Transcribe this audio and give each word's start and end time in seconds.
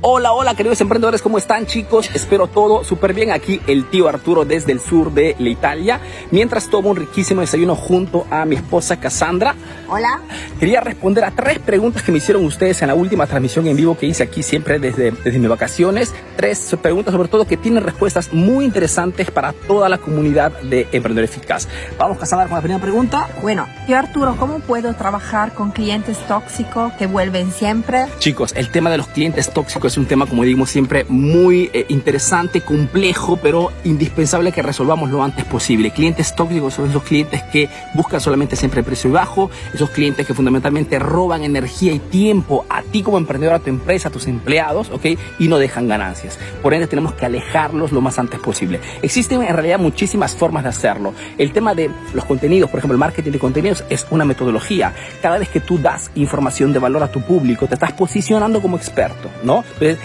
Hola, 0.00 0.32
hola 0.32 0.54
queridos 0.54 0.80
emprendedores, 0.80 1.22
¿cómo 1.22 1.38
están 1.38 1.66
chicos? 1.66 2.08
Espero 2.14 2.46
todo 2.46 2.84
súper 2.84 3.14
bien. 3.14 3.32
Aquí 3.32 3.60
el 3.66 3.90
tío 3.90 4.06
Arturo 4.08 4.44
desde 4.44 4.70
el 4.70 4.78
sur 4.78 5.12
de 5.12 5.34
la 5.40 5.48
Italia, 5.48 6.00
mientras 6.30 6.70
tomo 6.70 6.90
un 6.90 6.96
riquísimo 6.96 7.40
desayuno 7.40 7.74
junto 7.74 8.24
a 8.30 8.44
mi 8.44 8.54
esposa 8.54 9.00
Cassandra. 9.00 9.56
Hola. 9.90 10.20
Quería 10.60 10.82
responder 10.82 11.24
a 11.24 11.30
tres 11.30 11.58
preguntas 11.60 12.02
que 12.02 12.12
me 12.12 12.18
hicieron 12.18 12.44
ustedes 12.44 12.82
en 12.82 12.88
la 12.88 12.94
última 12.94 13.26
transmisión 13.26 13.66
en 13.68 13.76
vivo 13.76 13.96
que 13.96 14.04
hice 14.04 14.22
aquí 14.22 14.42
siempre 14.42 14.78
desde, 14.78 15.12
desde 15.12 15.38
mis 15.38 15.48
vacaciones. 15.48 16.14
Tres 16.36 16.76
preguntas 16.82 17.12
sobre 17.12 17.28
todo 17.28 17.46
que 17.46 17.56
tienen 17.56 17.82
respuestas 17.82 18.32
muy 18.34 18.66
interesantes 18.66 19.30
para 19.30 19.54
toda 19.54 19.88
la 19.88 19.96
comunidad 19.96 20.52
de 20.60 20.88
Emprendedor 20.92 21.24
Eficaz. 21.24 21.68
Vamos 21.96 22.18
Cassandra 22.18 22.48
con 22.48 22.56
la 22.56 22.60
primera 22.60 22.82
pregunta. 22.82 23.28
Bueno, 23.40 23.66
tío 23.86 23.96
Arturo, 23.96 24.36
¿cómo 24.36 24.58
puedo 24.58 24.92
trabajar 24.94 25.54
con 25.54 25.70
clientes 25.70 26.18
tóxicos 26.26 26.92
que 26.94 27.06
vuelven 27.06 27.50
siempre? 27.50 28.06
Chicos, 28.18 28.52
el 28.56 28.70
tema 28.70 28.90
de 28.90 28.98
los 28.98 29.06
clientes 29.08 29.50
tóxicos 29.50 29.92
es 29.92 29.98
un 29.98 30.06
tema, 30.06 30.26
como 30.26 30.42
digo 30.42 30.66
siempre, 30.66 31.06
muy 31.08 31.70
eh, 31.72 31.86
interesante, 31.88 32.60
complejo, 32.60 33.38
pero 33.42 33.72
indispensable 33.84 34.52
que 34.52 34.60
resolvamos 34.60 35.10
lo 35.10 35.22
antes 35.22 35.46
posible. 35.46 35.92
Clientes 35.92 36.34
tóxicos 36.34 36.74
son 36.74 36.90
esos 36.90 37.02
clientes 37.04 37.42
que 37.44 37.70
buscan 37.94 38.20
solamente 38.20 38.54
siempre 38.54 38.80
el 38.80 38.84
precio 38.84 39.10
bajo, 39.10 39.50
esos 39.78 39.90
clientes 39.90 40.26
que 40.26 40.34
fundamentalmente 40.34 40.98
roban 40.98 41.44
energía 41.44 41.92
y 41.92 41.98
tiempo 41.98 42.66
a 42.68 42.82
ti 42.82 43.02
como 43.02 43.18
emprendedor, 43.18 43.54
a 43.54 43.58
tu 43.58 43.70
empresa, 43.70 44.08
a 44.08 44.12
tus 44.12 44.26
empleados, 44.26 44.90
¿ok? 44.90 45.06
Y 45.38 45.48
no 45.48 45.58
dejan 45.58 45.88
ganancias. 45.88 46.38
Por 46.62 46.74
ende, 46.74 46.86
tenemos 46.86 47.14
que 47.14 47.26
alejarlos 47.26 47.92
lo 47.92 48.00
más 48.00 48.18
antes 48.18 48.40
posible. 48.40 48.80
Existen 49.02 49.42
en 49.42 49.54
realidad 49.54 49.78
muchísimas 49.78 50.34
formas 50.34 50.64
de 50.64 50.70
hacerlo. 50.70 51.14
El 51.38 51.52
tema 51.52 51.74
de 51.74 51.90
los 52.12 52.24
contenidos, 52.24 52.70
por 52.70 52.78
ejemplo, 52.78 52.94
el 52.94 53.00
marketing 53.00 53.30
de 53.30 53.38
contenidos 53.38 53.84
es 53.88 54.06
una 54.10 54.24
metodología. 54.24 54.94
Cada 55.22 55.38
vez 55.38 55.48
que 55.48 55.60
tú 55.60 55.78
das 55.78 56.10
información 56.14 56.72
de 56.72 56.78
valor 56.78 57.02
a 57.02 57.12
tu 57.12 57.22
público, 57.22 57.66
te 57.66 57.74
estás 57.74 57.92
posicionando 57.92 58.60
como 58.60 58.76
experto, 58.76 59.30
¿no? 59.44 59.64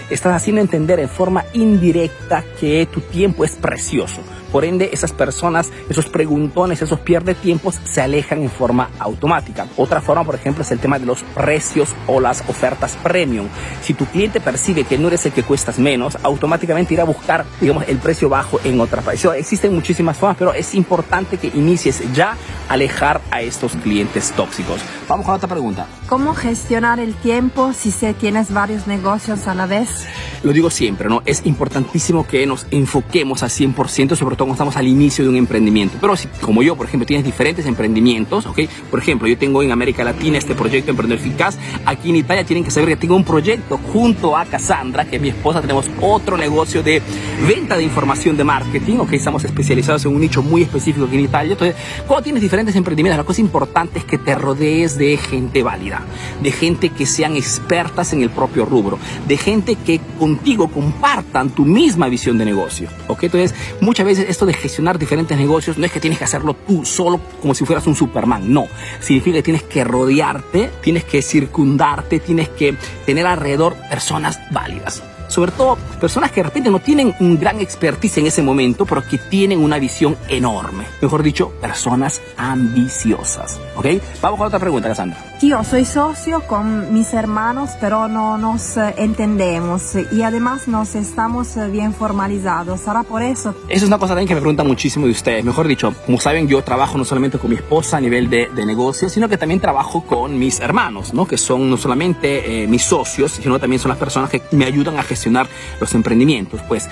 Estás 0.09 0.35
haciendo 0.35 0.61
entender 0.61 0.99
en 0.99 1.09
forma 1.09 1.45
indirecta 1.53 2.43
que 2.59 2.87
tu 2.91 3.01
tiempo 3.01 3.43
es 3.43 3.55
precioso. 3.55 4.21
Por 4.53 4.65
ende, 4.65 4.91
esas 4.93 5.11
personas, 5.11 5.71
esos 5.89 6.05
preguntones, 6.05 6.83
esos 6.83 6.99
pierde 6.99 7.33
tiempos 7.33 7.79
se 7.83 8.01
alejan 8.01 8.43
en 8.43 8.51
forma 8.51 8.91
automática. 8.99 9.65
Otra 9.77 9.99
forma, 9.99 10.23
por 10.23 10.35
ejemplo, 10.35 10.61
es 10.61 10.71
el 10.71 10.77
tema 10.77 10.99
de 10.99 11.07
los 11.07 11.23
precios 11.23 11.89
o 12.05 12.19
las 12.19 12.47
ofertas 12.47 12.95
premium. 13.01 13.47
Si 13.81 13.95
tu 13.95 14.05
cliente 14.05 14.39
percibe 14.39 14.83
que 14.83 14.99
no 14.99 15.07
eres 15.07 15.25
el 15.25 15.31
que 15.31 15.41
cuestas 15.41 15.79
menos, 15.79 16.19
automáticamente 16.21 16.93
irá 16.93 17.01
a 17.01 17.07
buscar, 17.07 17.45
digamos, 17.59 17.85
el 17.87 17.97
precio 17.97 18.29
bajo 18.29 18.59
en 18.63 18.79
otra 18.79 19.01
país. 19.01 19.25
Existen 19.25 19.73
muchísimas 19.73 20.17
formas, 20.17 20.37
pero 20.37 20.53
es 20.53 20.75
importante 20.75 21.37
que 21.37 21.47
inicies 21.47 22.03
ya 22.13 22.37
alejar 22.69 23.21
a 23.31 23.41
estos 23.41 23.75
clientes 23.77 24.31
tóxicos. 24.33 24.79
Vamos 25.07 25.25
con 25.25 25.33
otra 25.35 25.49
pregunta. 25.49 25.87
¿Cómo 26.07 26.35
gestionar 26.35 26.99
el 26.99 27.15
tiempo 27.15 27.73
si 27.73 27.89
se 27.89 28.13
tienes 28.13 28.53
varios 28.53 28.85
negocios 28.85 29.47
a 29.47 29.55
la 29.55 29.65
vez? 29.65 30.05
Lo 30.43 30.51
digo 30.51 30.69
siempre, 30.69 31.07
¿no? 31.07 31.21
Es 31.25 31.45
importantísimo 31.45 32.27
que 32.27 32.45
nos 32.45 32.67
enfoquemos 32.69 33.43
al 33.43 33.49
100%, 33.49 34.15
sobre 34.17 34.35
todo 34.35 34.47
cuando 34.47 34.53
estamos 34.55 34.75
al 34.75 34.87
inicio 34.87 35.23
de 35.23 35.29
un 35.29 35.37
emprendimiento. 35.37 35.97
Pero 36.01 36.17
si, 36.17 36.27
como 36.41 36.61
yo, 36.61 36.75
por 36.75 36.85
ejemplo, 36.85 37.05
tienes 37.05 37.25
diferentes 37.25 37.65
emprendimientos, 37.65 38.45
¿ok? 38.45 38.59
Por 38.91 38.99
ejemplo, 38.99 39.25
yo 39.29 39.37
tengo 39.37 39.63
en 39.63 39.71
América 39.71 40.03
Latina 40.03 40.37
este 40.37 40.53
proyecto 40.53 40.91
Emprendedor 40.91 41.25
Eficaz. 41.25 41.57
Aquí 41.85 42.09
en 42.09 42.17
Italia 42.17 42.43
tienen 42.43 42.65
que 42.65 42.71
saber 42.71 42.89
que 42.89 42.97
tengo 42.97 43.15
un 43.15 43.23
proyecto 43.23 43.77
junto 43.77 44.35
a 44.35 44.43
Cassandra, 44.43 45.05
que 45.05 45.15
es 45.15 45.21
mi 45.21 45.29
esposa. 45.29 45.61
Tenemos 45.61 45.89
otro 46.01 46.37
negocio 46.37 46.83
de 46.83 47.01
venta 47.47 47.77
de 47.77 47.83
información 47.83 48.35
de 48.35 48.43
marketing, 48.43 48.97
¿ok? 48.97 49.13
Estamos 49.13 49.45
especializados 49.45 50.03
en 50.03 50.13
un 50.13 50.19
nicho 50.19 50.43
muy 50.43 50.63
específico 50.63 51.05
aquí 51.05 51.15
en 51.15 51.23
Italia. 51.23 51.53
Entonces, 51.53 51.77
cuando 52.05 52.21
tienes 52.23 52.41
diferentes 52.41 52.75
emprendimientos, 52.75 53.17
la 53.17 53.23
cosa 53.23 53.39
importante 53.39 53.99
es 53.99 54.05
que 54.05 54.17
te 54.17 54.35
rodees 54.35 54.97
de 54.97 55.15
gente 55.15 55.63
válida, 55.63 56.01
de 56.41 56.51
gente 56.51 56.89
que 56.89 57.05
sean 57.05 57.37
expertas 57.37 58.11
en 58.11 58.23
el 58.23 58.29
propio 58.29 58.65
rubro, 58.65 58.99
de 59.25 59.37
gente 59.37 59.75
que 59.75 60.01
contigo 60.35 60.67
compartan 60.67 61.51
tu 61.51 61.63
misma 61.63 62.07
visión 62.07 62.37
de 62.37 62.45
negocio, 62.45 62.89
¿ok? 63.07 63.23
Entonces, 63.23 63.53
muchas 63.81 64.05
veces 64.05 64.29
esto 64.29 64.45
de 64.45 64.53
gestionar 64.53 64.97
diferentes 64.97 65.37
negocios 65.37 65.77
no 65.77 65.85
es 65.85 65.91
que 65.91 65.99
tienes 65.99 66.17
que 66.17 66.25
hacerlo 66.25 66.55
tú 66.55 66.85
solo 66.85 67.19
como 67.41 67.53
si 67.53 67.65
fueras 67.65 67.85
un 67.85 67.95
Superman, 67.95 68.51
no. 68.51 68.65
Significa 68.99 69.37
que 69.37 69.43
tienes 69.43 69.63
que 69.63 69.83
rodearte, 69.83 70.71
tienes 70.81 71.03
que 71.03 71.21
circundarte, 71.21 72.19
tienes 72.19 72.49
que 72.49 72.75
tener 73.05 73.27
alrededor 73.27 73.75
personas 73.89 74.39
válidas 74.51 75.03
sobre 75.29 75.51
todo 75.51 75.77
personas 75.99 76.31
que 76.31 76.41
de 76.41 76.49
repente 76.49 76.69
no 76.69 76.79
tienen 76.79 77.15
un 77.19 77.39
gran 77.39 77.59
expertise 77.59 78.19
en 78.19 78.27
ese 78.27 78.43
momento, 78.43 78.85
pero 78.85 79.01
que 79.01 79.17
tienen 79.17 79.63
una 79.63 79.79
visión 79.79 80.15
enorme. 80.27 80.85
Mejor 81.01 81.23
dicho, 81.23 81.49
personas 81.59 82.21
ambiciosas. 82.37 83.59
¿Ok? 83.75 83.87
Vamos 84.21 84.37
con 84.37 84.47
otra 84.47 84.59
pregunta, 84.59 84.89
Cassandra. 84.89 85.32
Tío, 85.43 85.61
soy 85.65 85.83
socio 85.83 86.39
con 86.47 86.93
mis 86.93 87.13
hermanos, 87.13 87.71
pero 87.81 88.07
no 88.07 88.37
nos 88.37 88.77
eh, 88.77 88.93
entendemos 88.95 89.91
y 90.13 90.21
además 90.21 90.69
nos 90.69 90.95
estamos 90.95 91.57
eh, 91.57 91.67
bien 91.67 91.93
formalizados. 91.93 92.79
¿Será 92.79 93.03
por 93.03 93.21
eso? 93.21 93.53
Esa 93.67 93.83
es 93.83 93.83
una 93.83 93.97
cosa 93.97 94.11
también 94.13 94.29
que 94.29 94.35
me 94.35 94.39
preguntan 94.39 94.65
muchísimo 94.65 95.05
de 95.05 95.11
ustedes. 95.11 95.43
Mejor 95.43 95.67
dicho, 95.67 95.93
como 96.05 96.17
saben, 96.21 96.47
yo 96.47 96.63
trabajo 96.63 96.97
no 96.97 97.03
solamente 97.03 97.39
con 97.39 97.49
mi 97.49 97.57
esposa 97.57 97.97
a 97.97 97.99
nivel 97.99 98.29
de, 98.29 98.51
de 98.55 98.65
negocio, 98.65 99.09
sino 99.09 99.27
que 99.27 99.37
también 99.37 99.59
trabajo 99.59 100.05
con 100.05 100.39
mis 100.39 100.61
hermanos, 100.61 101.13
¿no? 101.13 101.25
Que 101.25 101.37
son 101.37 101.69
no 101.69 101.75
solamente 101.75 102.63
eh, 102.63 102.67
mis 102.67 102.83
socios, 102.83 103.33
sino 103.33 103.59
también 103.59 103.81
son 103.81 103.89
las 103.89 103.97
personas 103.97 104.29
que 104.29 104.41
me 104.51 104.63
ayudan 104.63 104.97
a 104.97 105.03
gestionar 105.03 105.49
los 105.81 105.93
emprendimientos. 105.93 106.61
Pues 106.69 106.87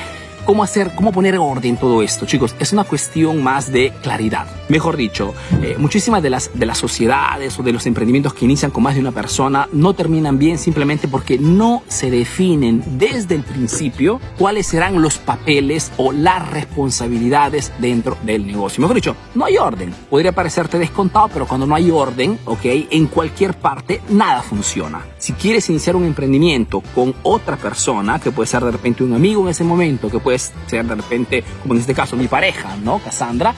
¿Cómo 0.52 0.64
hacer, 0.64 0.92
cómo 0.96 1.14
poner 1.14 1.38
orden 1.38 1.78
todo 1.78 2.02
esto, 2.02 2.26
chicos? 2.26 2.54
Es 2.60 2.74
una 2.74 2.84
cuestión 2.84 3.42
más 3.42 3.72
de 3.72 3.94
claridad. 4.02 4.48
Mejor 4.68 4.98
dicho, 4.98 5.34
eh, 5.62 5.76
muchísimas 5.78 6.22
de 6.22 6.30
las, 6.30 6.52
de 6.54 6.66
las 6.66 6.78
sociedades 6.78 7.58
o 7.58 7.64
de 7.64 7.72
los 7.72 7.86
emprendimientos 7.86 8.34
que 8.34 8.44
inician 8.44 8.70
con 8.70 8.84
más 8.84 8.96
de 8.96 9.00
una 9.00 9.14
persona 9.14 9.70
no 9.72 9.94
terminan 9.94 10.38
bien 10.38 10.58
simplemente 10.58 11.08
porque 11.08 11.40
no 11.40 11.84
se 11.88 12.12
definen 12.12 12.84
desde 12.98 13.36
el 13.36 13.44
principio 13.44 14.20
cuáles 14.38 14.68
serán 14.68 15.02
los 15.02 15.20
papeles 15.20 15.90
o 15.96 16.12
las 16.12 16.50
responsabilidades 16.50 17.72
dentro 17.80 18.18
del 18.24 18.46
negocio. 18.46 18.82
Mejor 18.82 18.96
dicho, 18.96 19.16
no 19.36 19.46
hay 19.46 19.56
orden. 19.56 19.94
Podría 20.10 20.34
parecerte 20.34 20.78
descontado, 20.78 21.30
pero 21.30 21.48
cuando 21.48 21.66
no 21.66 21.76
hay 21.76 21.90
orden, 21.92 22.38
ok, 22.44 22.66
en 22.90 23.08
cualquier 23.08 23.54
parte 23.54 24.02
nada 24.10 24.42
funciona. 24.42 25.06
Si 25.18 25.32
quieres 25.32 25.70
iniciar 25.70 25.96
un 25.96 26.04
emprendimiento 26.04 26.82
con 26.94 27.14
otra 27.24 27.56
persona, 27.56 28.20
que 28.20 28.32
puede 28.32 28.48
ser 28.48 28.66
de 28.66 28.72
repente 28.72 29.02
un 29.02 29.14
amigo 29.14 29.44
en 29.44 29.50
ese 29.50 29.64
momento, 29.64 30.10
que 30.10 30.20
puede 30.20 30.41
puedes 30.50 30.70
ser 30.70 30.86
de 30.86 30.96
repente, 30.96 31.44
como 31.62 31.74
en 31.76 31.82
este 31.82 31.94
caso, 31.94 32.16
mi 32.16 32.28
pareja, 32.28 32.76
¿no? 32.78 33.00
Cassandra. 33.00 33.54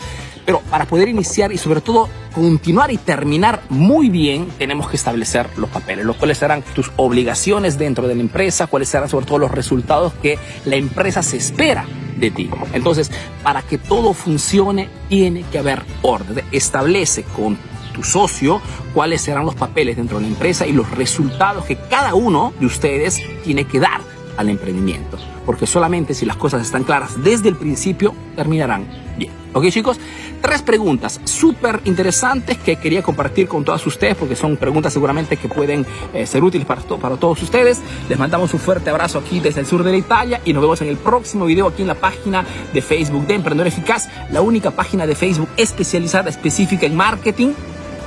Pero 0.46 0.60
para 0.70 0.86
poder 0.86 1.08
iniciar 1.08 1.54
y 1.54 1.58
sobre 1.58 1.80
todo 1.80 2.10
continuar 2.36 2.92
y 2.92 2.98
terminar 2.98 3.62
muy 3.70 4.10
bien, 4.10 4.50
tenemos 4.58 4.90
que 4.90 4.98
establecer 4.98 5.48
los 5.56 5.70
papeles, 5.70 6.06
los 6.06 6.18
cuales 6.18 6.38
serán 6.38 6.64
tus 6.76 6.92
obligaciones 6.98 7.78
dentro 7.78 8.08
de 8.08 8.16
la 8.16 8.22
empresa, 8.22 8.68
cuáles 8.68 8.90
serán 8.90 9.08
sobre 9.08 9.26
todo 9.26 9.38
los 9.38 9.52
resultados 9.52 10.14
que 10.22 10.38
la 10.66 10.76
empresa 10.76 11.24
se 11.24 11.38
espera 11.38 11.86
de 12.18 12.30
ti. 12.30 12.50
Entonces, 12.74 13.10
para 13.42 13.62
que 13.62 13.78
todo 13.78 14.14
funcione, 14.14 14.90
tiene 15.08 15.46
que 15.50 15.60
haber 15.60 15.84
orden. 16.02 16.44
Establece 16.52 17.24
con 17.24 17.58
tu 17.94 18.04
socio 18.04 18.60
cuáles 18.94 19.22
serán 19.22 19.46
los 19.46 19.56
papeles 19.56 19.96
dentro 19.96 20.18
de 20.18 20.24
la 20.24 20.30
empresa 20.30 20.68
y 20.68 20.74
los 20.74 20.92
resultados 20.92 21.64
que 21.64 21.78
cada 21.78 22.16
uno 22.16 22.52
de 22.60 22.66
ustedes 22.66 23.22
tiene 23.46 23.66
que 23.66 23.80
dar 23.80 24.13
al 24.38 24.50
emprendimiento. 24.50 25.18
Porque 25.46 25.68
solamente 25.68 26.14
si 26.14 26.26
las 26.26 26.38
cosas 26.38 26.62
están 26.62 26.84
claras 26.84 27.24
desde 27.24 27.50
el 27.50 27.56
principio, 27.56 28.14
terminarán 28.36 28.88
bien. 29.18 29.32
¿Ok 29.54 29.70
chicos? 29.70 30.00
Tres 30.42 30.62
preguntas 30.62 31.22
súper 31.24 31.80
interesantes 31.86 32.58
que 32.58 32.76
quería 32.76 33.02
compartir 33.02 33.48
con 33.48 33.64
todas 33.64 33.86
ustedes 33.86 34.16
porque 34.16 34.36
son 34.36 34.58
preguntas 34.58 34.92
seguramente 34.92 35.38
que 35.38 35.48
pueden 35.48 35.86
eh, 36.14 36.26
ser 36.26 36.44
útiles 36.44 36.66
para, 36.66 36.82
para 36.82 37.16
todos 37.16 37.42
ustedes. 37.42 37.80
Les 38.10 38.20
mandamos 38.20 38.54
un 38.54 38.60
fuerte 38.60 38.90
abrazo 38.90 39.20
aquí 39.20 39.40
desde 39.40 39.62
el 39.62 39.66
sur 39.66 39.84
de 39.84 39.92
la 39.92 39.98
Italia 39.98 40.42
y 40.44 40.54
nos 40.54 40.62
vemos 40.62 40.82
en 40.82 40.90
el 40.90 40.98
próximo 40.98 41.46
video 41.46 41.68
aquí 41.68 41.84
en 41.84 41.88
la 41.88 41.96
página 41.96 42.46
de 42.74 42.82
Facebook 42.82 43.28
de 43.28 43.36
Emprendedor 43.36 43.68
Eficaz, 43.68 44.10
la 44.32 44.42
única 44.42 44.72
página 44.72 45.06
de 45.06 45.16
Facebook 45.16 45.50
especializada, 45.56 46.30
específica 46.30 46.86
en 46.86 46.96
marketing 46.96 47.54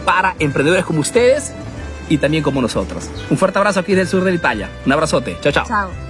para 0.04 0.34
emprendedores 0.38 0.84
como 0.84 1.00
ustedes 1.00 1.52
y 2.08 2.18
también 2.18 2.42
como 2.42 2.60
nosotros. 2.60 3.08
Un 3.30 3.38
fuerte 3.38 3.58
abrazo 3.58 3.80
aquí 3.80 3.92
desde 3.92 4.02
el 4.02 4.08
sur 4.08 4.24
de 4.24 4.34
Italia. 4.34 4.68
Un 4.84 4.92
abrazote. 4.92 5.36
Chao, 5.40 5.52
chao. 5.52 5.66
Chao. 5.66 6.05